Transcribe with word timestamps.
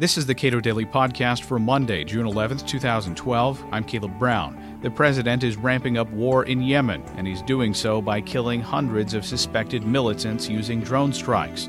This 0.00 0.16
is 0.16 0.26
the 0.26 0.34
Cato 0.36 0.60
Daily 0.60 0.86
Podcast 0.86 1.42
for 1.42 1.58
Monday, 1.58 2.04
June 2.04 2.24
11th, 2.24 2.64
2012. 2.68 3.64
I'm 3.72 3.82
Caleb 3.82 4.16
Brown. 4.16 4.78
The 4.80 4.92
president 4.92 5.42
is 5.42 5.56
ramping 5.56 5.98
up 5.98 6.08
war 6.10 6.44
in 6.44 6.62
Yemen, 6.62 7.02
and 7.16 7.26
he's 7.26 7.42
doing 7.42 7.74
so 7.74 8.00
by 8.00 8.20
killing 8.20 8.60
hundreds 8.60 9.12
of 9.12 9.26
suspected 9.26 9.84
militants 9.84 10.48
using 10.48 10.78
drone 10.78 11.12
strikes. 11.12 11.68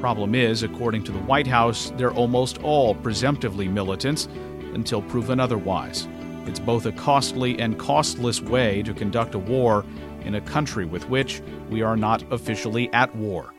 Problem 0.00 0.34
is, 0.34 0.62
according 0.62 1.04
to 1.04 1.12
the 1.12 1.18
White 1.18 1.46
House, 1.46 1.92
they're 1.98 2.14
almost 2.14 2.62
all 2.62 2.94
presumptively 2.94 3.68
militants 3.68 4.26
until 4.72 5.02
proven 5.02 5.38
otherwise. 5.38 6.08
It's 6.46 6.58
both 6.58 6.86
a 6.86 6.92
costly 6.92 7.60
and 7.60 7.78
costless 7.78 8.40
way 8.40 8.82
to 8.84 8.94
conduct 8.94 9.34
a 9.34 9.38
war 9.38 9.84
in 10.22 10.36
a 10.36 10.40
country 10.40 10.86
with 10.86 11.10
which 11.10 11.42
we 11.68 11.82
are 11.82 11.98
not 11.98 12.24
officially 12.32 12.90
at 12.94 13.14
war. 13.14 13.52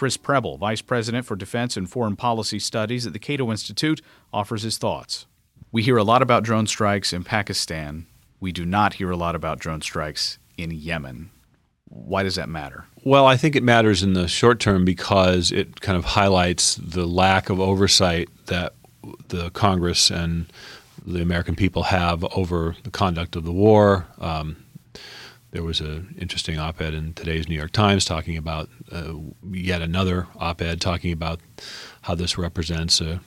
Chris 0.00 0.16
Preble, 0.16 0.56
Vice 0.56 0.80
President 0.80 1.26
for 1.26 1.36
Defense 1.36 1.76
and 1.76 1.86
Foreign 1.86 2.16
Policy 2.16 2.58
Studies 2.58 3.06
at 3.06 3.12
the 3.12 3.18
Cato 3.18 3.50
Institute, 3.50 4.00
offers 4.32 4.62
his 4.62 4.78
thoughts. 4.78 5.26
We 5.72 5.82
hear 5.82 5.98
a 5.98 6.02
lot 6.02 6.22
about 6.22 6.42
drone 6.42 6.66
strikes 6.66 7.12
in 7.12 7.22
Pakistan. 7.22 8.06
We 8.40 8.50
do 8.50 8.64
not 8.64 8.94
hear 8.94 9.10
a 9.10 9.16
lot 9.18 9.34
about 9.34 9.58
drone 9.58 9.82
strikes 9.82 10.38
in 10.56 10.70
Yemen. 10.70 11.28
Why 11.84 12.22
does 12.22 12.36
that 12.36 12.48
matter? 12.48 12.86
Well, 13.04 13.26
I 13.26 13.36
think 13.36 13.54
it 13.54 13.62
matters 13.62 14.02
in 14.02 14.14
the 14.14 14.26
short 14.26 14.58
term 14.58 14.86
because 14.86 15.52
it 15.52 15.82
kind 15.82 15.98
of 15.98 16.06
highlights 16.06 16.76
the 16.76 17.04
lack 17.04 17.50
of 17.50 17.60
oversight 17.60 18.30
that 18.46 18.72
the 19.28 19.50
Congress 19.50 20.10
and 20.10 20.46
the 21.04 21.20
American 21.20 21.56
people 21.56 21.82
have 21.82 22.24
over 22.34 22.74
the 22.84 22.90
conduct 22.90 23.36
of 23.36 23.44
the 23.44 23.52
war. 23.52 24.06
Um, 24.18 24.64
there 25.52 25.62
was 25.62 25.80
an 25.80 26.14
interesting 26.18 26.58
op-ed 26.58 26.94
in 26.94 27.12
today's 27.14 27.48
New 27.48 27.56
York 27.56 27.72
Times 27.72 28.04
talking 28.04 28.36
about 28.36 28.68
uh, 28.92 29.14
yet 29.50 29.82
another 29.82 30.28
op-ed 30.38 30.80
talking 30.80 31.12
about 31.12 31.40
how 32.02 32.14
this 32.14 32.38
represents 32.38 33.00
a 33.00 33.20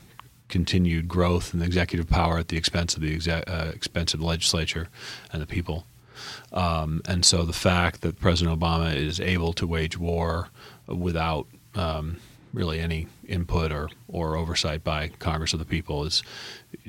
continued 0.48 1.08
growth 1.08 1.54
in 1.54 1.62
executive 1.62 2.08
power 2.08 2.38
at 2.38 2.48
the 2.48 2.58
expense 2.58 2.96
of 2.96 3.02
the 3.02 3.16
exe- 3.16 3.28
uh, 3.28 3.72
expense 3.74 4.14
of 4.14 4.20
the 4.20 4.26
legislature 4.26 4.88
and 5.32 5.42
the 5.42 5.48
people. 5.48 5.86
Um, 6.54 7.02
and 7.08 7.26
so 7.26 7.44
the 7.44 7.54
fact 7.54 8.02
that 8.02 8.20
President 8.20 8.58
Obama 8.58 8.96
is 8.96 9.20
able 9.20 9.52
to 9.54 9.68
wage 9.68 9.98
war 9.98 10.50
without 10.88 11.48
um, 11.76 12.18
really 12.54 12.80
any 12.80 13.08
input 13.28 13.72
or, 13.72 13.90
or 14.08 14.38
oversight 14.38 14.84
by 14.84 15.10
Congress 15.20 15.54
of 15.54 15.60
the 15.60 15.66
people 15.66 16.06
is 16.06 16.22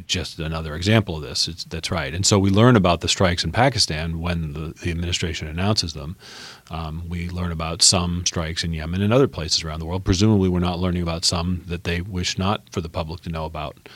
just 0.06 0.38
another 0.38 0.74
example 0.74 1.16
of 1.16 1.22
this. 1.22 1.48
It's, 1.48 1.64
that's 1.64 1.90
right. 1.90 2.14
And 2.14 2.26
so 2.26 2.38
we 2.38 2.50
learn 2.50 2.76
about 2.76 3.00
the 3.00 3.08
strikes 3.08 3.44
in 3.44 3.52
Pakistan 3.52 4.20
when 4.20 4.52
the, 4.52 4.74
the 4.82 4.90
administration 4.90 5.48
announces 5.48 5.94
them. 5.94 6.16
Um, 6.70 7.08
we 7.08 7.30
learn 7.30 7.50
about 7.50 7.82
some 7.82 8.26
strikes 8.26 8.62
in 8.62 8.72
Yemen 8.72 9.02
and 9.02 9.12
other 9.12 9.28
places 9.28 9.64
around 9.64 9.80
the 9.80 9.86
world. 9.86 10.04
Presumably, 10.04 10.48
we're 10.48 10.60
not 10.60 10.78
learning 10.78 11.02
about 11.02 11.24
some 11.24 11.64
that 11.66 11.84
they 11.84 12.02
wish 12.02 12.38
not 12.38 12.68
for 12.70 12.80
the 12.80 12.88
public 12.88 13.22
to 13.22 13.30
know 13.30 13.46
about, 13.46 13.88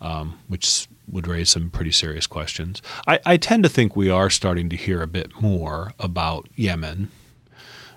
um, 0.00 0.38
which 0.46 0.86
would 1.10 1.26
raise 1.26 1.50
some 1.50 1.70
pretty 1.70 1.92
serious 1.92 2.26
questions. 2.26 2.80
I, 3.06 3.18
I, 3.24 3.36
tend 3.38 3.62
to 3.62 3.68
think 3.68 3.96
we 3.96 4.10
are 4.10 4.28
starting 4.28 4.68
to 4.68 4.76
hear 4.76 5.00
a 5.00 5.06
bit 5.06 5.40
more 5.40 5.94
about 5.98 6.48
Yemen 6.54 7.10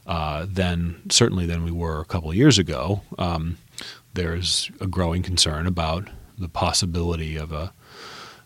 uh, 0.08 0.46
than 0.50 1.10
certainly 1.10 1.46
than 1.46 1.64
we 1.64 1.72
were 1.72 2.02
a 2.02 2.06
couple 2.06 2.30
of 2.30 2.36
years 2.36 2.58
ago. 2.58 3.02
Um, 3.18 3.58
there's 4.14 4.72
a 4.80 4.88
growing 4.88 5.24
concern 5.24 5.68
about 5.68 6.10
the 6.38 6.50
possibility 6.50 7.38
of 7.38 7.52
a 7.52 7.74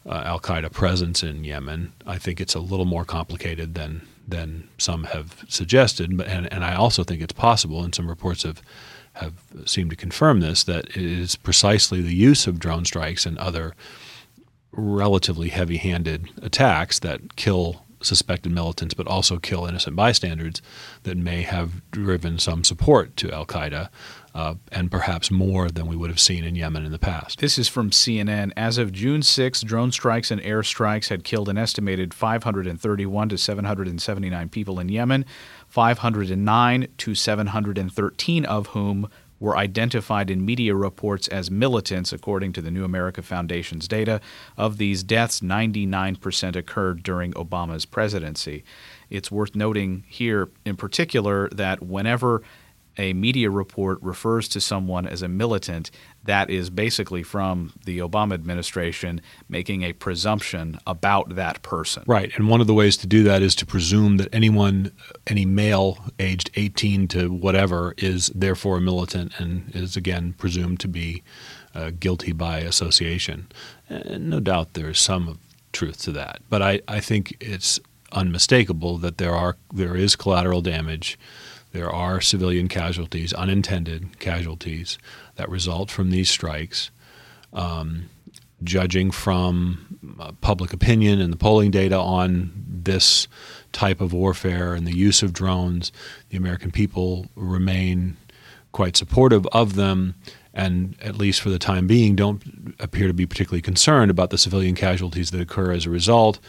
uh, 0.06 0.24
Al 0.26 0.40
Qaeda 0.40 0.72
presence 0.72 1.24
in 1.24 1.44
Yemen. 1.44 1.94
I 2.06 2.18
think 2.18 2.40
it's 2.40 2.54
a 2.54 2.60
little 2.60 2.86
more 2.86 3.06
complicated 3.06 3.74
than 3.74 4.02
than 4.28 4.68
some 4.80 5.04
have 5.06 5.46
suggested, 5.48 6.18
but, 6.18 6.28
and, 6.28 6.52
and 6.52 6.66
I 6.66 6.76
also 6.76 7.04
think 7.04 7.22
it's 7.22 7.34
possible, 7.34 7.84
and 7.84 7.94
some 7.94 8.08
reports 8.08 8.44
have 8.44 8.62
have 9.14 9.34
seemed 9.66 9.92
to 9.92 9.96
confirm 9.96 10.42
this, 10.42 10.64
that 10.66 10.90
it 10.90 10.98
is 10.98 11.38
precisely 11.38 12.02
the 12.02 12.14
use 12.14 12.48
of 12.48 12.60
drone 12.60 12.84
strikes 12.84 13.26
and 13.26 13.38
other 13.38 13.74
relatively 14.72 15.48
heavy-handed 15.50 16.28
attacks 16.42 17.00
that 17.00 17.38
kill 17.38 17.85
suspected 18.02 18.52
militants, 18.52 18.94
but 18.94 19.08
also 19.08 19.38
kill 19.38 19.66
innocent 19.66 19.96
bystanders, 19.96 20.62
that 21.04 21.18
may 21.18 21.42
have 21.44 21.90
driven 21.92 22.40
some 22.40 22.64
support 22.64 23.16
to 23.18 23.32
Al 23.32 23.46
Qaeda, 23.46 23.90
uh, 24.34 24.56
and 24.72 24.92
perhaps 24.92 25.32
more 25.32 25.70
than 25.70 25.88
we 25.88 25.96
would 25.96 26.10
have 26.10 26.20
seen 26.20 26.44
in 26.44 26.56
Yemen 26.56 26.86
in 26.86 26.92
the 26.92 27.00
past. 27.00 27.40
This 27.40 27.58
is 27.58 27.68
from 27.70 27.90
CNN. 27.90 28.52
As 28.58 28.78
of 28.78 28.92
June 28.92 29.24
6, 29.24 29.62
drone 29.62 29.92
strikes 29.92 30.30
and 30.30 30.42
airstrikes 30.42 31.08
had 31.08 31.24
killed 31.24 31.48
an 31.48 31.58
estimated 31.58 32.14
531 32.14 33.30
to 33.30 33.38
779 33.38 34.50
people 34.50 34.80
in 34.80 34.90
Yemen, 34.90 35.26
509 35.70 36.88
to 36.98 37.16
713 37.16 38.46
of 38.46 38.68
whom 38.68 39.10
were 39.40 39.58
identified 39.58 40.30
in 40.30 40.46
media 40.46 40.76
reports 40.76 41.28
as 41.28 41.52
militants, 41.52 42.14
according 42.14 42.54
to 42.54 42.62
the 42.62 42.72
New 42.72 42.84
America 42.84 43.22
Foundation's 43.22 43.88
data. 43.88 44.22
Of 44.58 44.78
these 44.78 45.04
deaths, 45.04 45.42
99% 45.42 46.56
occurred 46.56 47.04
during 47.04 47.34
Obama's 47.34 47.86
presidency. 47.86 48.64
It's 49.10 49.32
worth 49.32 49.56
noting 49.56 50.04
here, 50.08 50.50
in 50.66 50.78
particular, 50.78 51.50
that 51.50 51.84
whenever 51.84 52.42
a 52.98 53.14
media 53.14 53.50
report 53.50 54.02
refers 54.02 54.48
to 54.50 54.62
someone 54.62 55.08
as 55.08 55.22
a 55.22 55.28
militant, 55.28 55.92
that 56.24 56.50
is 56.50 56.70
basically 56.70 57.24
from 57.24 57.74
the 57.86 58.00
Obama 58.00 58.34
administration 58.34 59.22
making 59.48 59.84
a 59.84 59.94
presumption 59.94 60.80
about 60.88 61.36
that 61.36 61.62
person. 61.62 62.04
Right. 62.08 62.32
And 62.36 62.50
one 62.50 62.62
of 62.62 62.68
the 62.68 62.74
ways 62.74 62.98
to 62.98 63.08
do 63.08 63.24
that 63.24 63.42
is 63.42 63.56
to 63.56 63.66
presume 63.66 64.18
that 64.18 64.34
anyone, 64.34 64.92
any 65.28 65.46
male 65.46 65.98
aged 66.20 66.50
18 66.56 67.08
to 67.10 67.32
whatever, 67.32 67.94
is 67.98 68.32
therefore 68.34 68.78
a 68.78 68.82
militant 68.82 69.40
and 69.40 69.74
is 69.76 69.96
again 69.96 70.34
presumed 70.38 70.80
to 70.80 70.88
be 70.88 71.24
uh, 71.76 71.92
guilty 72.00 72.32
by 72.32 72.60
association. 72.60 73.48
And 73.90 74.30
no 74.30 74.40
doubt 74.40 74.74
there 74.74 74.90
is 74.90 75.00
some 75.00 75.40
truth 75.74 76.02
to 76.04 76.12
that. 76.14 76.42
But 76.50 76.62
I, 76.62 76.82
I 76.88 77.00
think 77.00 77.38
it's 77.40 77.80
unmistakable 78.12 78.98
that 79.00 79.18
there 79.18 79.36
are 79.36 79.58
there 79.74 79.96
is 79.96 80.16
collateral 80.16 80.62
damage 80.62 81.20
there 81.76 81.92
are 81.92 82.22
civilian 82.22 82.70
casualties, 82.70 83.34
unintended 83.34 84.18
casualties 84.18 84.98
that 85.36 85.50
result 85.50 85.92
from 85.92 86.10
these 86.10 86.30
strikes. 86.30 86.90
Um, 87.52 88.10
judging 88.64 89.12
from 89.12 90.00
uh, 90.18 90.32
public 90.40 90.72
opinion 90.72 91.20
and 91.20 91.34
the 91.34 91.38
polling 91.38 91.72
data 91.72 91.98
on 91.98 92.54
this 92.66 93.28
type 93.74 94.00
of 94.00 94.14
warfare 94.14 94.74
and 94.74 94.88
the 94.88 94.96
use 94.96 95.22
of 95.22 95.34
drones, 95.34 95.92
the 96.30 96.38
American 96.38 96.72
people 96.72 97.28
remain 97.36 98.16
quite 98.72 98.96
supportive 98.96 99.46
of 99.48 99.76
them 99.76 100.16
and 100.54 100.96
at 101.02 101.18
least 101.18 101.42
for 101.42 101.50
the 101.50 101.60
time 101.60 101.86
being 101.86 102.16
don't 102.16 102.74
appear 102.80 103.08
to 103.08 103.14
be 103.14 103.26
particularly 103.26 103.62
concerned 103.62 104.10
about 104.10 104.30
the 104.30 104.38
civilian 104.38 104.76
casualties 104.76 105.32
that 105.32 105.42
occur 105.42 105.74
as 105.74 105.86
a 105.86 105.90
result. 105.90 106.40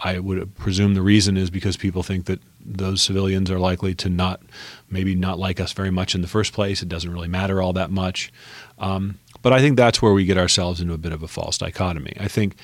I 0.00 0.18
would 0.18 0.54
presume 0.56 0.94
the 0.94 1.02
reason 1.02 1.36
is 1.36 1.50
because 1.50 1.76
people 1.76 2.02
think 2.02 2.26
that 2.26 2.40
those 2.64 3.02
civilians 3.02 3.50
are 3.50 3.58
likely 3.58 3.94
to 3.96 4.08
not, 4.08 4.40
maybe 4.88 5.14
not 5.14 5.38
like 5.38 5.60
us 5.60 5.72
very 5.72 5.90
much 5.90 6.14
in 6.14 6.22
the 6.22 6.28
first 6.28 6.52
place. 6.52 6.82
It 6.82 6.88
doesn't 6.88 7.12
really 7.12 7.28
matter 7.28 7.60
all 7.60 7.72
that 7.74 7.90
much. 7.90 8.32
Um, 8.78 9.18
but 9.42 9.52
I 9.52 9.60
think 9.60 9.76
that's 9.76 10.00
where 10.00 10.12
we 10.12 10.24
get 10.24 10.38
ourselves 10.38 10.80
into 10.80 10.94
a 10.94 10.98
bit 10.98 11.12
of 11.12 11.22
a 11.22 11.28
false 11.28 11.58
dichotomy. 11.58 12.14
I 12.18 12.28
think 12.28 12.56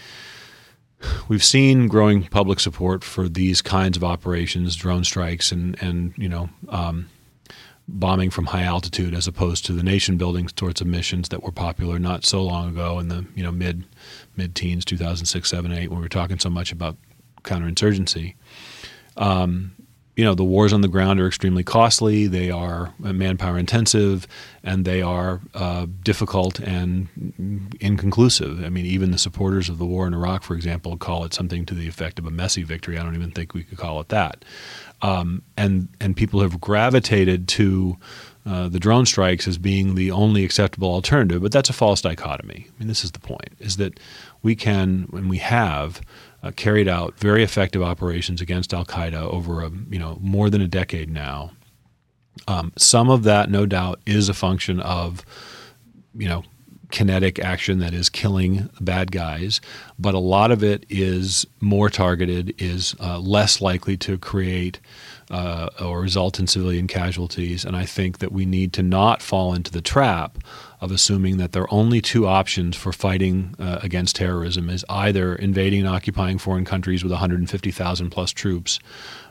we've 1.28 1.44
seen 1.44 1.88
growing 1.88 2.24
public 2.24 2.60
support 2.60 3.04
for 3.04 3.28
these 3.28 3.60
kinds 3.62 3.96
of 3.96 4.04
operations, 4.04 4.76
drone 4.76 5.04
strikes, 5.04 5.52
and 5.52 5.80
and 5.82 6.14
you 6.16 6.28
know. 6.28 6.48
Um, 6.68 7.08
bombing 7.88 8.30
from 8.30 8.46
high 8.46 8.64
altitude 8.64 9.14
as 9.14 9.28
opposed 9.28 9.64
to 9.64 9.72
the 9.72 9.82
nation 9.82 10.16
building 10.16 10.48
sorts 10.58 10.80
of 10.80 10.88
missions 10.88 11.28
that 11.28 11.44
were 11.44 11.52
popular 11.52 12.00
not 12.00 12.24
so 12.24 12.42
long 12.42 12.68
ago 12.70 12.98
in 12.98 13.06
the 13.06 13.24
you 13.36 13.44
know 13.44 13.52
mid 13.52 13.84
mid 14.36 14.56
teens 14.56 14.84
2006 14.84 15.48
7 15.48 15.70
8 15.70 15.88
when 15.88 16.00
we 16.00 16.04
were 16.04 16.08
talking 16.08 16.36
so 16.36 16.50
much 16.50 16.72
about 16.72 16.96
counterinsurgency. 17.46 18.34
Um, 19.16 19.72
you 20.16 20.24
know, 20.24 20.34
the 20.34 20.44
wars 20.44 20.72
on 20.72 20.80
the 20.80 20.88
ground 20.88 21.20
are 21.20 21.26
extremely 21.26 21.62
costly. 21.62 22.26
They 22.26 22.50
are 22.50 22.94
manpower 22.98 23.58
intensive, 23.58 24.26
and 24.64 24.86
they 24.86 25.02
are 25.02 25.42
uh, 25.52 25.86
difficult 26.02 26.58
and 26.58 27.68
inconclusive. 27.80 28.64
I 28.64 28.70
mean, 28.70 28.86
even 28.86 29.10
the 29.10 29.18
supporters 29.18 29.68
of 29.68 29.76
the 29.76 29.84
war 29.84 30.06
in 30.06 30.14
Iraq, 30.14 30.42
for 30.42 30.54
example, 30.54 30.96
call 30.96 31.24
it 31.24 31.34
something 31.34 31.66
to 31.66 31.74
the 31.74 31.86
effect 31.86 32.18
of 32.18 32.24
a 32.24 32.30
messy 32.30 32.62
victory. 32.62 32.96
I 32.96 33.02
don't 33.02 33.14
even 33.14 33.30
think 33.30 33.52
we 33.52 33.62
could 33.62 33.76
call 33.76 34.00
it 34.00 34.08
that. 34.08 34.42
Um, 35.02 35.42
and 35.58 35.88
and 36.00 36.16
people 36.16 36.40
have 36.40 36.62
gravitated 36.62 37.46
to 37.48 37.98
uh, 38.46 38.68
the 38.70 38.80
drone 38.80 39.04
strikes 39.04 39.46
as 39.46 39.58
being 39.58 39.96
the 39.96 40.10
only 40.10 40.44
acceptable 40.44 40.90
alternative, 40.90 41.42
but 41.42 41.52
that's 41.52 41.68
a 41.68 41.74
false 41.74 42.00
dichotomy. 42.00 42.66
I 42.68 42.78
mean, 42.78 42.88
this 42.88 43.04
is 43.04 43.10
the 43.10 43.20
point: 43.20 43.52
is 43.60 43.76
that 43.76 44.00
we 44.42 44.56
can, 44.56 45.10
and 45.12 45.28
we 45.28 45.38
have 45.38 46.00
uh, 46.42 46.50
carried 46.52 46.88
out 46.88 47.18
very 47.18 47.42
effective 47.42 47.82
operations 47.82 48.40
against 48.40 48.72
Al 48.74 48.84
Qaeda 48.84 49.14
over 49.14 49.62
a, 49.62 49.70
you 49.90 49.98
know 49.98 50.18
more 50.20 50.50
than 50.50 50.60
a 50.60 50.68
decade 50.68 51.10
now. 51.10 51.52
Um, 52.48 52.72
some 52.76 53.10
of 53.10 53.22
that, 53.24 53.50
no 53.50 53.66
doubt, 53.66 54.00
is 54.06 54.28
a 54.28 54.34
function 54.34 54.80
of 54.80 55.24
you 56.14 56.28
know 56.28 56.44
kinetic 56.90 57.38
action 57.38 57.78
that 57.80 57.92
is 57.92 58.08
killing 58.08 58.68
bad 58.80 59.12
guys, 59.12 59.60
but 59.98 60.14
a 60.14 60.18
lot 60.18 60.50
of 60.50 60.62
it 60.62 60.84
is 60.88 61.46
more 61.60 61.90
targeted, 61.90 62.54
is 62.58 62.94
uh, 63.00 63.18
less 63.18 63.60
likely 63.60 63.96
to 63.98 64.18
create 64.18 64.80
uh, 65.30 65.68
or 65.80 66.00
result 66.00 66.38
in 66.38 66.46
civilian 66.46 66.86
casualties. 66.86 67.64
And 67.64 67.76
I 67.76 67.84
think 67.84 68.18
that 68.18 68.32
we 68.32 68.46
need 68.46 68.72
to 68.74 68.82
not 68.82 69.22
fall 69.22 69.54
into 69.54 69.72
the 69.72 69.82
trap 69.82 70.38
of 70.80 70.92
assuming 70.92 71.38
that 71.38 71.52
there 71.52 71.62
are 71.62 71.74
only 71.74 72.00
two 72.00 72.26
options 72.26 72.76
for 72.76 72.92
fighting 72.92 73.54
uh, 73.58 73.80
against 73.82 74.16
terrorism 74.16 74.68
is 74.70 74.84
either 74.88 75.34
invading 75.34 75.80
and 75.80 75.88
occupying 75.88 76.38
foreign 76.38 76.64
countries 76.64 77.02
with 77.02 77.12
150,000 77.12 78.10
plus 78.10 78.30
troops 78.30 78.78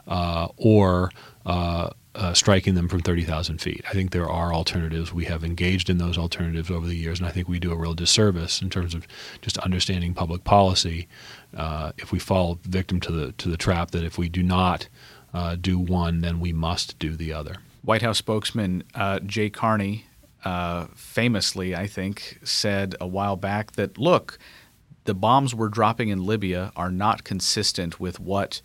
uh, 0.08 0.48
or 0.58 1.12
uh, 2.16 2.34
striking 2.34 2.76
them 2.76 2.88
from 2.88 3.02
30,000 3.02 3.60
feet. 3.60 3.84
I 3.90 3.94
think 3.94 4.12
there 4.12 4.30
are 4.30 4.54
alternatives. 4.54 5.14
We 5.14 5.26
have 5.26 5.44
engaged 5.44 5.90
in 5.90 5.98
those 5.98 6.18
alternatives 6.18 6.72
over 6.72 6.88
the 6.88 6.96
years, 6.96 7.20
and 7.20 7.28
I 7.28 7.32
think 7.32 7.48
we 7.48 7.60
do 7.60 7.72
a 7.72 7.76
real 7.76 7.94
disservice 7.94 8.62
in 8.62 8.70
terms 8.70 8.96
of 8.96 9.06
just 9.42 9.58
understanding 9.60 10.14
public 10.14 10.44
policy 10.44 11.08
uh, 11.56 11.92
if 11.98 12.12
we 12.12 12.20
fall 12.20 12.60
victim 12.64 13.00
to 13.02 13.12
the 13.12 13.32
to 13.34 13.50
the 13.50 13.58
trap 13.58 13.92
that 13.92 14.04
if 14.04 14.18
we 14.18 14.30
do 14.30 14.44
not 14.44 14.88
uh, 15.34 15.56
do 15.56 15.78
one, 15.78 16.22
then 16.22 16.40
we 16.40 16.54
must 16.54 16.98
do 17.00 17.16
the 17.16 17.34
other. 17.34 17.58
White 17.84 18.02
House 18.02 18.18
spokesman 18.18 18.84
uh, 18.96 19.20
Jay 19.20 19.50
Carney 19.50 20.06
uh, 20.44 20.88
famously, 20.96 21.76
I 21.76 21.88
think, 21.88 22.40
said 22.44 22.96
a 23.02 23.08
while 23.08 23.36
back 23.36 23.74
that 23.74 23.98
look, 23.98 24.40
the 25.04 25.14
bombs 25.14 25.54
we're 25.54 25.70
dropping 25.70 26.10
in 26.10 26.26
Libya 26.26 26.72
are 26.76 26.92
not 26.92 27.24
consistent 27.24 28.00
with 28.00 28.20
what 28.20 28.62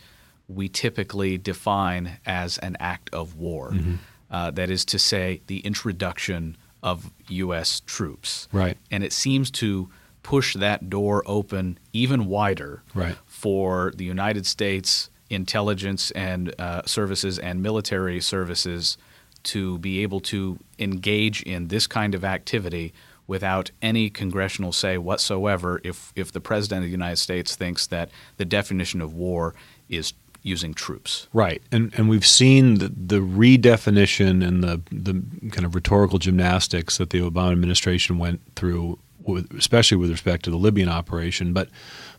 we 0.54 0.68
typically 0.68 1.38
define 1.38 2.18
as 2.26 2.58
an 2.58 2.76
act 2.80 3.10
of 3.12 3.36
war. 3.36 3.70
Mm-hmm. 3.70 3.94
Uh, 4.30 4.50
that 4.52 4.70
is 4.70 4.84
to 4.84 4.98
say, 4.98 5.40
the 5.48 5.58
introduction 5.60 6.56
of 6.82 7.10
U.S. 7.28 7.80
troops. 7.80 8.46
Right. 8.52 8.78
And 8.90 9.02
it 9.02 9.12
seems 9.12 9.50
to 9.52 9.90
push 10.22 10.54
that 10.54 10.88
door 10.88 11.22
open 11.26 11.78
even 11.92 12.26
wider 12.26 12.82
right. 12.94 13.16
for 13.26 13.92
the 13.96 14.04
United 14.04 14.46
States 14.46 15.10
intelligence 15.30 16.10
and 16.12 16.54
uh, 16.60 16.82
services 16.84 17.38
and 17.38 17.62
military 17.62 18.20
services 18.20 18.98
to 19.42 19.78
be 19.78 20.02
able 20.02 20.20
to 20.20 20.58
engage 20.78 21.42
in 21.42 21.68
this 21.68 21.86
kind 21.86 22.14
of 22.14 22.24
activity 22.24 22.92
without 23.26 23.70
any 23.80 24.10
congressional 24.10 24.72
say 24.72 24.98
whatsoever 24.98 25.80
if, 25.84 26.12
if 26.16 26.32
the 26.32 26.40
President 26.40 26.80
of 26.80 26.84
the 26.84 26.90
United 26.90 27.16
States 27.16 27.54
thinks 27.54 27.86
that 27.86 28.10
the 28.38 28.44
definition 28.44 29.00
of 29.00 29.14
war 29.14 29.54
is 29.88 30.12
using 30.42 30.74
troops. 30.74 31.28
Right, 31.32 31.62
and 31.70 31.92
and 31.96 32.08
we've 32.08 32.26
seen 32.26 32.74
the, 32.74 32.88
the 32.88 33.20
redefinition 33.20 34.46
and 34.46 34.62
the 34.62 34.80
the 34.90 35.22
kind 35.50 35.64
of 35.64 35.74
rhetorical 35.74 36.18
gymnastics 36.18 36.98
that 36.98 37.10
the 37.10 37.20
Obama 37.20 37.52
administration 37.52 38.18
went 38.18 38.40
through, 38.56 38.98
with, 39.18 39.52
especially 39.54 39.96
with 39.96 40.10
respect 40.10 40.44
to 40.44 40.50
the 40.50 40.56
Libyan 40.56 40.88
operation. 40.88 41.52
But 41.52 41.68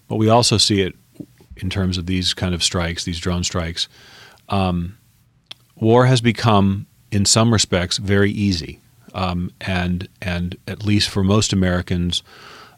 but 0.07 0.17
we 0.17 0.29
also 0.29 0.57
see 0.57 0.81
it 0.81 0.95
in 1.57 1.69
terms 1.69 1.97
of 1.97 2.05
these 2.05 2.33
kind 2.33 2.53
of 2.53 2.63
strikes, 2.63 3.03
these 3.03 3.19
drone 3.19 3.43
strikes. 3.43 3.87
Um, 4.49 4.97
war 5.75 6.05
has 6.05 6.21
become, 6.21 6.87
in 7.11 7.25
some 7.25 7.53
respects, 7.53 7.97
very 7.97 8.31
easy, 8.31 8.81
um, 9.13 9.51
and 9.61 10.07
and 10.21 10.57
at 10.67 10.85
least 10.85 11.09
for 11.09 11.23
most 11.23 11.53
Americans, 11.53 12.23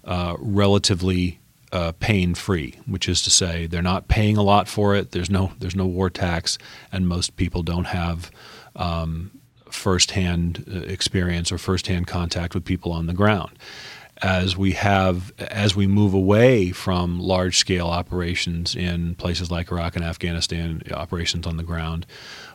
uh, 0.03 0.35
relatively 0.39 1.39
uh, 1.73 1.91
pain 1.99 2.35
free, 2.35 2.79
which 2.85 3.09
is 3.09 3.21
to 3.23 3.31
say 3.31 3.65
they're 3.65 3.81
not 3.81 4.07
paying 4.07 4.37
a 4.37 4.43
lot 4.43 4.67
for 4.67 4.95
it. 4.95 5.11
There's 5.11 5.29
no 5.29 5.51
there's 5.57 5.75
no 5.75 5.87
war 5.87 6.09
tax, 6.09 6.59
and 6.91 7.07
most 7.07 7.35
people 7.35 7.63
don't 7.63 7.87
have 7.87 8.31
um, 8.75 9.31
firsthand 9.71 10.63
uh, 10.71 10.81
experience 10.81 11.51
or 11.51 11.57
firsthand 11.57 12.05
contact 12.05 12.53
with 12.53 12.63
people 12.63 12.91
on 12.91 13.07
the 13.07 13.13
ground. 13.13 13.57
As 14.21 14.55
we 14.55 14.73
have 14.73 15.33
as 15.39 15.75
we 15.75 15.87
move 15.87 16.13
away 16.13 16.71
from 16.71 17.19
large 17.19 17.57
scale 17.57 17.87
operations 17.87 18.75
in 18.75 19.15
places 19.15 19.49
like 19.49 19.71
Iraq 19.71 19.95
and 19.95 20.05
Afghanistan, 20.05 20.83
operations 20.91 21.47
on 21.47 21.57
the 21.57 21.63
ground, 21.63 22.05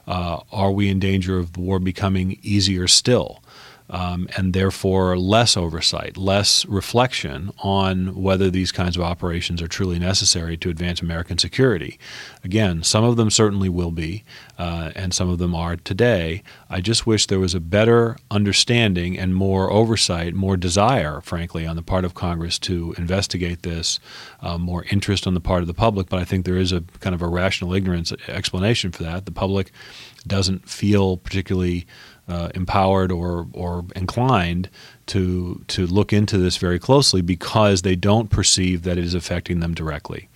uh, 0.06 0.38
are 0.52 0.70
we 0.70 0.88
in 0.88 1.00
danger 1.00 1.38
of 1.38 1.56
war 1.56 1.80
becoming 1.80 2.38
easier 2.42 2.86
still? 2.86 3.42
Um, 3.90 4.28
and 4.36 4.52
therefore 4.52 5.16
less 5.16 5.56
oversight, 5.56 6.16
less 6.16 6.66
reflection 6.66 7.50
on 7.58 8.14
whether 8.14 8.50
these 8.50 8.72
kinds 8.72 8.96
of 8.96 9.02
operations 9.02 9.62
are 9.62 9.68
truly 9.68 9.98
necessary 9.98 10.56
to 10.58 10.70
advance 10.70 11.00
American 11.00 11.38
security. 11.38 11.98
Again, 12.44 12.82
some 12.82 13.04
of 13.04 13.16
them 13.16 13.30
certainly 13.30 13.68
will 13.68 13.90
be, 13.90 14.24
uh, 14.58 14.92
and 14.94 15.14
some 15.14 15.28
of 15.28 15.38
them 15.38 15.54
are 15.54 15.76
today. 15.76 16.42
I 16.68 16.80
just 16.80 17.06
wish 17.06 17.26
there 17.26 17.38
was 17.38 17.54
a 17.54 17.60
better 17.60 18.16
understanding 18.30 19.18
and 19.18 19.34
more 19.34 19.70
oversight, 19.70 20.34
more 20.34 20.56
desire, 20.56 21.20
frankly, 21.20 21.66
on 21.66 21.76
the 21.76 21.82
part 21.82 22.04
of 22.04 22.14
Congress 22.14 22.58
to 22.60 22.94
investigate 22.98 23.62
this, 23.62 24.00
uh, 24.40 24.58
more 24.58 24.84
interest 24.90 25.26
on 25.26 25.34
the 25.34 25.40
part 25.40 25.62
of 25.62 25.66
the 25.66 25.74
public. 25.74 26.08
But 26.08 26.18
I 26.18 26.24
think 26.24 26.44
there 26.44 26.56
is 26.56 26.72
a 26.72 26.82
kind 27.00 27.14
of 27.14 27.22
a 27.22 27.28
rational 27.28 27.74
ignorance 27.74 28.12
explanation 28.28 28.92
for 28.92 29.02
that. 29.04 29.24
The 29.24 29.32
public 29.32 29.72
doesn't 30.28 30.68
feel 30.68 31.16
particularly 31.16 31.86
uh, 32.28 32.50
empowered 32.54 33.10
or 33.10 33.48
or 33.52 33.84
inclined 33.96 34.68
to 35.06 35.64
to 35.68 35.86
look 35.86 36.12
into 36.12 36.38
this 36.38 36.56
very 36.58 36.78
closely 36.78 37.22
because 37.22 37.82
they 37.82 37.96
don't 37.96 38.30
perceive 38.30 38.82
that 38.82 38.98
it 38.98 39.04
is 39.04 39.14
affecting 39.14 39.60
them 39.60 39.74
directly. 39.74 40.28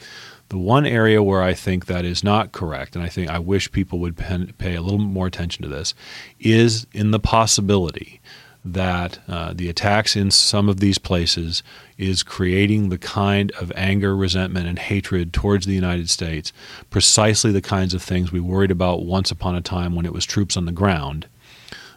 The 0.49 0.59
one 0.59 0.85
area 0.85 1.23
where 1.23 1.43
I 1.43 1.55
think 1.55 1.87
that 1.87 2.05
is 2.05 2.23
not 2.23 2.53
correct, 2.53 2.95
and 2.95 3.05
I 3.05 3.09
think 3.09 3.31
I 3.31 3.39
wish 3.39 3.73
people 3.73 3.99
would 4.01 4.17
pay 4.17 4.75
a 4.75 4.83
little 4.83 4.99
more 4.99 5.27
attention 5.27 5.63
to 5.63 5.69
this, 5.69 5.95
is 6.41 6.87
in 6.93 7.11
the 7.11 7.21
possibility 7.21 8.21
that 8.65 9.19
uh, 9.29 9.53
the 9.53 9.69
attacks 9.69 10.15
in 10.15 10.31
some 10.31 10.69
of 10.69 10.79
these 10.79 10.99
places 10.99 11.63
is 11.99 12.23
creating 12.23 12.89
the 12.89 12.99
kind 12.99 13.51
of 13.53 13.73
anger, 13.75 14.17
resentment, 14.17 14.67
and 14.67 14.79
hatred 14.79 15.33
towards 15.33 15.67
the 15.67 15.75
United 15.75 16.09
States, 16.09 16.53
precisely 16.91 17.51
the 17.51 17.61
kinds 17.61 17.93
of 17.93 18.03
things 18.03 18.31
we 18.31 18.41
worried 18.41 18.71
about 18.71 19.05
once 19.05 19.31
upon 19.31 19.57
a 19.57 19.61
time 19.61 19.95
when 19.95 20.07
it 20.07 20.13
was 20.13 20.25
troops 20.25 20.57
on 20.57 20.65
the 20.65 20.73
ground, 20.73 21.27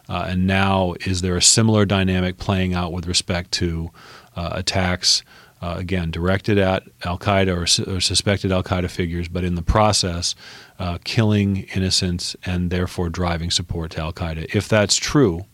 uh, 0.08 0.28
and 0.30 0.46
now, 0.46 0.94
is 1.06 1.22
there 1.22 1.36
a 1.36 1.42
similar 1.42 1.86
dynamic 1.86 2.38
playing 2.38 2.74
out 2.74 2.92
with 2.92 3.08
respect 3.08 3.52
to 3.54 3.90
uh, 4.36 4.50
attacks, 4.54 5.24
uh, 5.62 5.76
again, 5.78 6.12
directed 6.12 6.58
at 6.58 6.84
Al 7.04 7.18
Qaeda 7.18 7.56
or, 7.56 7.66
su- 7.66 7.86
or, 7.86 8.00
suspected 8.00 8.52
Al 8.52 8.64
Qaeda 8.64 8.90
figures, 8.90 9.28
but 9.28 9.44
in 9.44 9.56
the 9.56 9.64
process, 9.64 10.36
uh, 10.78 11.00
killing 11.04 11.64
innocents 11.74 12.36
and 12.46 12.70
therefore 12.70 13.10
driving 13.10 13.50
support 13.50 13.92
to 13.92 14.02
Al 14.02 14.14
Qaeda? 14.14 14.54
If 14.54 14.70
that's 14.70 14.96
true, 14.96 15.46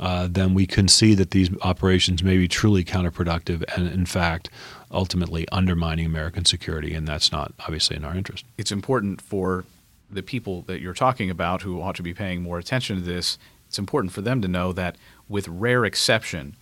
uh, 0.00 0.28
then 0.30 0.54
we 0.54 0.66
can 0.66 0.88
see 0.88 1.14
that 1.14 1.30
these 1.32 1.50
operations 1.62 2.22
may 2.22 2.36
be 2.36 2.48
truly 2.48 2.84
counterproductive 2.84 3.64
and, 3.76 3.88
in 3.88 4.06
fact, 4.06 4.50
ultimately 4.90 5.46
undermining 5.50 6.06
American 6.06 6.44
security, 6.44 6.94
and 6.94 7.06
that's 7.06 7.32
not 7.32 7.52
obviously 7.60 7.96
in 7.96 8.04
our 8.04 8.14
interest. 8.14 8.44
It's 8.56 8.72
important 8.72 9.20
for 9.20 9.64
the 10.10 10.22
people 10.22 10.62
that 10.62 10.80
you're 10.80 10.94
talking 10.94 11.28
about 11.28 11.62
who 11.62 11.82
ought 11.82 11.96
to 11.96 12.02
be 12.02 12.14
paying 12.14 12.42
more 12.42 12.58
attention 12.58 12.96
to 12.96 13.02
this 13.02 13.38
it's 13.68 13.78
important 13.78 14.12
for 14.12 14.22
them 14.22 14.40
to 14.42 14.48
know 14.48 14.72
that, 14.72 14.96
with 15.28 15.46
rare 15.46 15.84
exception, 15.84 16.56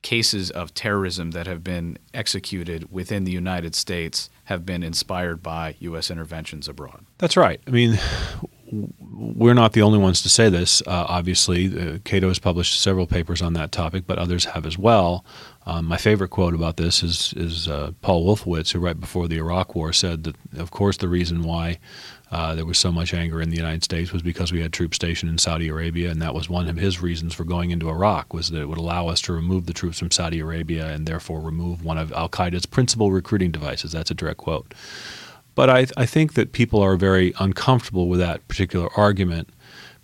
cases 0.00 0.50
of 0.50 0.72
terrorism 0.74 1.32
that 1.32 1.46
have 1.46 1.62
been 1.62 1.98
executed 2.14 2.90
within 2.90 3.24
the 3.24 3.32
United 3.32 3.74
States 3.74 4.30
have 4.44 4.64
been 4.64 4.82
inspired 4.82 5.42
by 5.42 5.74
U.S. 5.80 6.10
interventions 6.10 6.68
abroad. 6.68 7.04
That's 7.18 7.36
right. 7.36 7.60
I 7.66 7.70
mean, 7.70 7.98
we're 9.22 9.54
not 9.54 9.72
the 9.72 9.82
only 9.82 9.98
ones 9.98 10.20
to 10.22 10.28
say 10.28 10.48
this. 10.48 10.82
Uh, 10.82 11.06
obviously, 11.08 11.66
uh, 11.78 11.98
Cato 12.04 12.28
has 12.28 12.38
published 12.38 12.80
several 12.80 13.06
papers 13.06 13.40
on 13.40 13.52
that 13.54 13.70
topic, 13.70 14.04
but 14.06 14.18
others 14.18 14.46
have 14.46 14.66
as 14.66 14.76
well. 14.76 15.24
Um, 15.64 15.86
my 15.86 15.96
favorite 15.96 16.30
quote 16.30 16.54
about 16.54 16.76
this 16.76 17.02
is 17.02 17.32
is 17.36 17.68
uh, 17.68 17.92
Paul 18.02 18.26
Wolfowitz, 18.26 18.72
who 18.72 18.80
right 18.80 18.98
before 18.98 19.28
the 19.28 19.38
Iraq 19.38 19.74
War 19.76 19.92
said 19.92 20.24
that, 20.24 20.36
of 20.58 20.72
course, 20.72 20.96
the 20.96 21.08
reason 21.08 21.42
why 21.42 21.78
uh, 22.32 22.54
there 22.54 22.64
was 22.64 22.78
so 22.78 22.90
much 22.90 23.14
anger 23.14 23.40
in 23.40 23.50
the 23.50 23.56
United 23.56 23.84
States 23.84 24.12
was 24.12 24.22
because 24.22 24.50
we 24.50 24.60
had 24.62 24.72
troops 24.72 24.96
stationed 24.96 25.30
in 25.30 25.38
Saudi 25.38 25.68
Arabia, 25.68 26.10
and 26.10 26.20
that 26.20 26.34
was 26.34 26.48
one 26.48 26.66
of 26.66 26.76
his 26.76 27.00
reasons 27.00 27.34
for 27.34 27.44
going 27.44 27.70
into 27.70 27.90
Iraq 27.90 28.32
was 28.34 28.50
that 28.50 28.60
it 28.60 28.68
would 28.68 28.78
allow 28.78 29.06
us 29.06 29.20
to 29.20 29.32
remove 29.32 29.66
the 29.66 29.74
troops 29.74 29.98
from 29.98 30.10
Saudi 30.10 30.40
Arabia 30.40 30.88
and 30.88 31.06
therefore 31.06 31.40
remove 31.40 31.84
one 31.84 31.98
of 31.98 32.12
Al 32.12 32.28
Qaeda's 32.28 32.66
principal 32.66 33.12
recruiting 33.12 33.52
devices. 33.52 33.92
That's 33.92 34.10
a 34.10 34.14
direct 34.14 34.38
quote. 34.38 34.74
But 35.54 35.68
I, 35.70 35.86
I 35.96 36.06
think 36.06 36.34
that 36.34 36.52
people 36.52 36.80
are 36.80 36.96
very 36.96 37.34
uncomfortable 37.38 38.08
with 38.08 38.20
that 38.20 38.46
particular 38.48 38.88
argument 38.96 39.50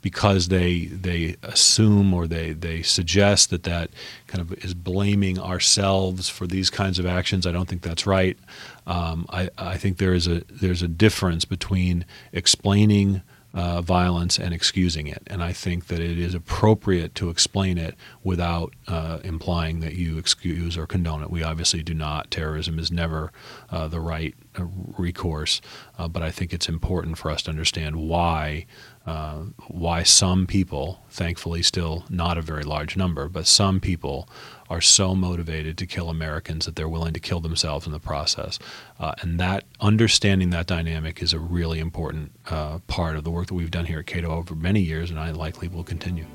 because 0.00 0.48
they 0.48 0.86
they 0.86 1.36
assume 1.42 2.14
or 2.14 2.26
they 2.26 2.52
they 2.52 2.82
suggest 2.82 3.50
that 3.50 3.64
that 3.64 3.90
kind 4.26 4.40
of 4.40 4.52
is 4.64 4.74
blaming 4.74 5.38
ourselves 5.38 6.28
for 6.28 6.46
these 6.46 6.70
kinds 6.70 6.98
of 6.98 7.06
actions. 7.06 7.46
I 7.46 7.52
don't 7.52 7.68
think 7.68 7.82
that's 7.82 8.06
right. 8.06 8.38
Um, 8.86 9.26
I, 9.30 9.50
I 9.58 9.76
think 9.76 9.98
there 9.98 10.14
is 10.14 10.26
a 10.26 10.42
there's 10.48 10.82
a 10.82 10.88
difference 10.88 11.44
between 11.44 12.04
explaining 12.32 13.22
uh, 13.54 13.80
violence 13.80 14.38
and 14.38 14.54
excusing 14.54 15.08
it, 15.08 15.22
and 15.26 15.42
I 15.42 15.52
think 15.52 15.88
that 15.88 16.00
it 16.00 16.18
is 16.18 16.34
appropriate 16.34 17.14
to 17.16 17.30
explain 17.30 17.76
it 17.76 17.96
without 18.22 18.74
uh, 18.86 19.18
implying 19.24 19.80
that 19.80 19.94
you 19.94 20.18
excuse 20.18 20.76
or 20.76 20.86
condone 20.86 21.22
it. 21.22 21.30
We 21.30 21.42
obviously 21.42 21.82
do 21.82 21.94
not. 21.94 22.30
Terrorism 22.30 22.78
is 22.78 22.92
never 22.92 23.32
uh, 23.70 23.88
the 23.88 24.00
right 24.00 24.34
recourse. 24.66 25.60
Uh, 25.98 26.08
but 26.08 26.22
I 26.22 26.30
think 26.30 26.52
it's 26.52 26.68
important 26.68 27.18
for 27.18 27.30
us 27.30 27.42
to 27.42 27.50
understand 27.50 27.96
why 27.96 28.66
uh, 29.06 29.44
why 29.68 30.02
some 30.02 30.46
people, 30.46 31.00
thankfully 31.08 31.62
still 31.62 32.04
not 32.10 32.36
a 32.36 32.42
very 32.42 32.62
large 32.62 32.94
number, 32.94 33.26
but 33.26 33.46
some 33.46 33.80
people 33.80 34.28
are 34.68 34.82
so 34.82 35.14
motivated 35.14 35.78
to 35.78 35.86
kill 35.86 36.10
Americans 36.10 36.66
that 36.66 36.76
they're 36.76 36.90
willing 36.90 37.14
to 37.14 37.20
kill 37.20 37.40
themselves 37.40 37.86
in 37.86 37.92
the 37.92 37.98
process. 37.98 38.58
Uh, 39.00 39.14
and 39.22 39.40
that 39.40 39.64
understanding 39.80 40.50
that 40.50 40.66
dynamic 40.66 41.22
is 41.22 41.32
a 41.32 41.38
really 41.38 41.78
important 41.78 42.32
uh, 42.50 42.80
part 42.86 43.16
of 43.16 43.24
the 43.24 43.30
work 43.30 43.46
that 43.46 43.54
we've 43.54 43.70
done 43.70 43.86
here 43.86 44.00
at 44.00 44.06
Cato 44.06 44.28
over 44.28 44.54
many 44.54 44.80
years, 44.80 45.08
and 45.10 45.18
I 45.18 45.30
likely 45.30 45.68
will 45.68 45.84
continue. 45.84 46.26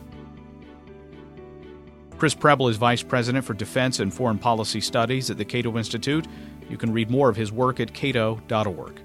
Chris 2.24 2.36
Preble 2.36 2.70
is 2.70 2.78
Vice 2.78 3.04
President 3.04 3.44
for 3.44 3.54
Defense 3.54 4.00
and 4.00 4.14
Foreign 4.14 4.38
Policy 4.38 4.80
Studies 4.80 5.30
at 5.30 5.38
the 5.38 5.44
Cato 5.44 5.78
Institute. 5.78 6.26
You 6.70 6.78
can 6.78 6.94
read 6.94 7.12
more 7.12 7.28
of 7.28 7.36
his 7.36 7.52
work 7.52 7.82
at 7.82 7.94
cato.org. 7.94 9.02